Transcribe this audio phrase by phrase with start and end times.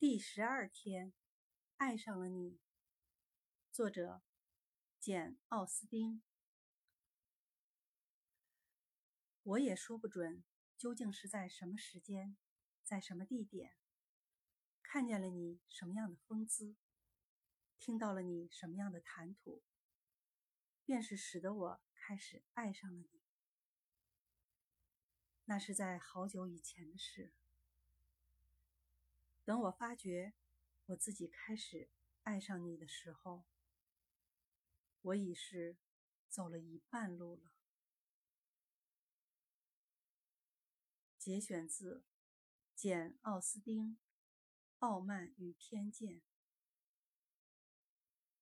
[0.00, 1.12] 第十二天，
[1.76, 2.60] 爱上了你。
[3.72, 4.22] 作者：
[5.00, 6.22] 简·奥斯汀。
[9.42, 10.44] 我也说不准
[10.76, 12.36] 究竟是在什么时间，
[12.84, 13.76] 在什么地点，
[14.84, 16.76] 看见了你什么样的风姿，
[17.80, 19.64] 听到了你什么样的谈吐，
[20.84, 23.20] 便是使得我开始爱上了你。
[25.46, 27.32] 那是在好久以前的事。
[29.48, 30.34] 等我发觉
[30.88, 31.88] 我自己开始
[32.22, 33.46] 爱上你的时候，
[35.00, 35.78] 我已是
[36.28, 37.54] 走了一半路了。
[41.16, 42.04] 节选自
[42.74, 43.92] 简·奥斯丁
[44.80, 46.16] 《傲慢与偏见》。